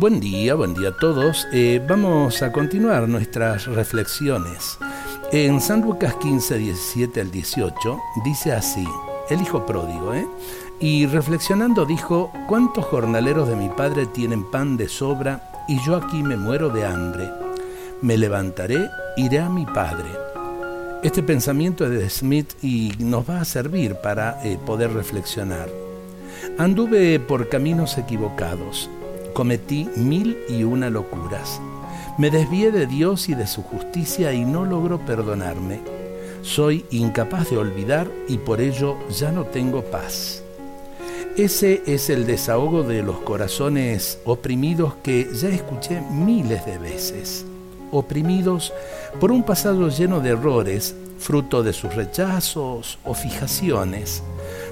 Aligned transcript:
Buen 0.00 0.18
día, 0.18 0.54
buen 0.54 0.72
día 0.72 0.88
a 0.88 0.96
todos. 0.96 1.46
Eh, 1.52 1.78
vamos 1.86 2.40
a 2.40 2.50
continuar 2.50 3.06
nuestras 3.06 3.66
reflexiones. 3.66 4.78
En 5.30 5.60
San 5.60 5.82
Lucas 5.82 6.14
15, 6.14 6.56
17 6.56 7.20
al 7.20 7.30
18 7.30 7.98
dice 8.24 8.52
así, 8.52 8.88
el 9.28 9.42
hijo 9.42 9.66
pródigo, 9.66 10.14
¿eh? 10.14 10.26
Y 10.80 11.04
reflexionando 11.04 11.84
dijo, 11.84 12.32
¿cuántos 12.48 12.86
jornaleros 12.86 13.46
de 13.46 13.56
mi 13.56 13.68
padre 13.68 14.06
tienen 14.06 14.50
pan 14.50 14.78
de 14.78 14.88
sobra 14.88 15.66
y 15.68 15.78
yo 15.84 15.96
aquí 15.96 16.22
me 16.22 16.38
muero 16.38 16.70
de 16.70 16.86
hambre? 16.86 17.28
Me 18.00 18.16
levantaré, 18.16 18.88
iré 19.18 19.40
a 19.40 19.50
mi 19.50 19.66
padre. 19.66 20.08
Este 21.02 21.22
pensamiento 21.22 21.84
es 21.84 21.90
de 21.90 22.08
Smith 22.08 22.54
y 22.62 22.94
nos 23.00 23.28
va 23.28 23.42
a 23.42 23.44
servir 23.44 23.96
para 23.96 24.42
eh, 24.46 24.58
poder 24.64 24.94
reflexionar. 24.94 25.68
Anduve 26.56 27.20
por 27.20 27.50
caminos 27.50 27.98
equivocados, 27.98 28.88
cometí 29.32 29.88
mil 29.96 30.38
y 30.48 30.64
una 30.64 30.90
locuras. 30.90 31.60
Me 32.18 32.30
desvié 32.30 32.70
de 32.70 32.86
Dios 32.86 33.28
y 33.28 33.34
de 33.34 33.46
su 33.46 33.62
justicia 33.62 34.32
y 34.32 34.44
no 34.44 34.64
logro 34.64 34.98
perdonarme. 34.98 35.80
Soy 36.42 36.84
incapaz 36.90 37.50
de 37.50 37.58
olvidar 37.58 38.10
y 38.28 38.38
por 38.38 38.60
ello 38.60 38.96
ya 39.10 39.30
no 39.30 39.44
tengo 39.44 39.82
paz. 39.82 40.42
Ese 41.36 41.82
es 41.86 42.10
el 42.10 42.26
desahogo 42.26 42.82
de 42.82 43.02
los 43.02 43.18
corazones 43.20 44.18
oprimidos 44.24 44.94
que 45.02 45.28
ya 45.32 45.48
escuché 45.48 46.00
miles 46.00 46.66
de 46.66 46.78
veces. 46.78 47.46
Oprimidos 47.92 48.72
por 49.20 49.32
un 49.32 49.42
pasado 49.42 49.88
lleno 49.88 50.20
de 50.20 50.30
errores, 50.30 50.94
fruto 51.18 51.62
de 51.62 51.72
sus 51.72 51.94
rechazos 51.94 52.98
o 53.04 53.14
fijaciones, 53.14 54.22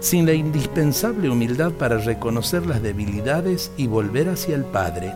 sin 0.00 0.26
la 0.26 0.32
indispensable 0.32 1.30
humildad 1.30 1.72
para 1.72 1.98
reconocer 1.98 2.66
las 2.66 2.82
debilidades 2.82 3.70
y 3.76 3.86
volver 3.86 4.28
hacia 4.28 4.54
el 4.54 4.64
Padre, 4.64 5.12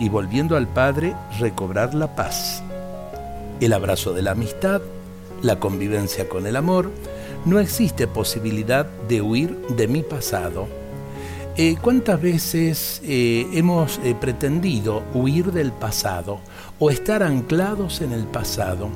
y 0.00 0.08
volviendo 0.08 0.56
al 0.56 0.68
Padre 0.68 1.14
recobrar 1.38 1.94
la 1.94 2.14
paz. 2.14 2.62
El 3.60 3.72
abrazo 3.72 4.12
de 4.12 4.22
la 4.22 4.32
amistad, 4.32 4.82
la 5.42 5.60
convivencia 5.60 6.28
con 6.28 6.46
el 6.46 6.56
amor, 6.56 6.90
no 7.44 7.60
existe 7.60 8.06
posibilidad 8.06 8.86
de 9.08 9.22
huir 9.22 9.56
de 9.68 9.86
mi 9.88 10.02
pasado 10.02 10.66
eh, 11.56 11.76
¿Cuántas 11.80 12.20
veces 12.20 13.00
eh, 13.04 13.46
hemos 13.52 14.00
eh, 14.02 14.16
pretendido 14.20 15.04
huir 15.14 15.52
del 15.52 15.70
pasado 15.70 16.40
o 16.80 16.90
estar 16.90 17.22
anclados 17.22 18.00
en 18.00 18.12
el 18.12 18.24
pasado, 18.24 18.88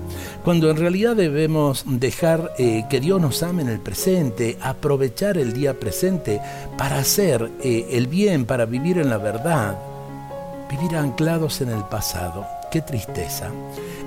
cuando 0.45 0.69
en 0.69 0.77
realidad 0.77 1.15
debemos 1.15 1.85
dejar 1.87 2.53
que 2.57 3.01
Dios 3.01 3.21
nos 3.21 3.45
ame 3.45 3.63
en 3.63 3.69
el 3.69 3.79
presente, 3.79 4.59
aprovechar 4.61 5.39
el 5.39 5.53
día 5.53 5.79
presente 5.79 6.41
para 6.77 6.99
hacer 6.99 7.49
el 7.63 8.09
bien, 8.09 8.47
para 8.47 8.67
vivir 8.67 8.99
en 8.99 9.09
la 9.09 9.19
verdad, 9.19 9.79
vivir 10.69 10.97
anclados 10.97 11.61
en 11.61 11.71
el 11.71 11.85
pasado? 11.85 12.45
Qué 12.73 12.83
tristeza. 12.83 13.51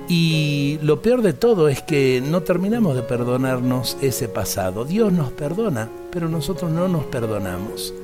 Y 0.06 0.78
lo 0.82 1.00
peor 1.00 1.22
de 1.22 1.32
todo 1.32 1.68
es 1.68 1.80
que 1.80 2.22
no 2.24 2.42
terminamos 2.42 2.94
de 2.94 3.02
perdonarnos 3.02 3.96
ese 4.02 4.28
pasado. 4.28 4.84
Dios 4.84 5.10
nos 5.12 5.32
perdona, 5.32 5.88
pero 6.10 6.28
nosotros 6.28 6.70
no 6.70 6.88
nos 6.88 7.04
perdonamos. 7.04 7.94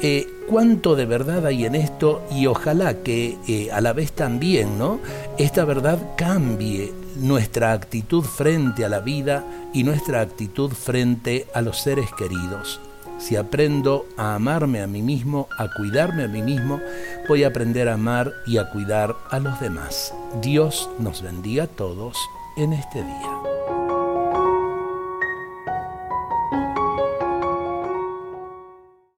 Eh, 0.00 0.26
cuánto 0.48 0.96
de 0.96 1.06
verdad 1.06 1.46
hay 1.46 1.64
en 1.64 1.74
esto 1.74 2.22
y 2.30 2.46
ojalá 2.46 3.02
que 3.02 3.38
eh, 3.46 3.70
a 3.70 3.80
la 3.80 3.92
vez 3.92 4.12
también, 4.12 4.78
¿no? 4.78 4.98
Esta 5.38 5.64
verdad 5.64 5.98
cambie 6.16 6.92
nuestra 7.16 7.72
actitud 7.72 8.24
frente 8.24 8.84
a 8.84 8.88
la 8.88 9.00
vida 9.00 9.44
y 9.72 9.84
nuestra 9.84 10.20
actitud 10.20 10.72
frente 10.72 11.46
a 11.54 11.62
los 11.62 11.78
seres 11.80 12.10
queridos. 12.16 12.80
Si 13.18 13.36
aprendo 13.36 14.06
a 14.16 14.34
amarme 14.34 14.82
a 14.82 14.88
mí 14.88 15.00
mismo, 15.00 15.46
a 15.56 15.68
cuidarme 15.72 16.24
a 16.24 16.28
mí 16.28 16.42
mismo, 16.42 16.80
voy 17.28 17.44
a 17.44 17.48
aprender 17.48 17.88
a 17.88 17.94
amar 17.94 18.32
y 18.46 18.58
a 18.58 18.68
cuidar 18.70 19.14
a 19.30 19.38
los 19.38 19.60
demás. 19.60 20.12
Dios 20.40 20.90
nos 20.98 21.22
bendiga 21.22 21.64
a 21.64 21.68
todos 21.68 22.16
en 22.56 22.72
este 22.72 23.04
día. 23.04 23.51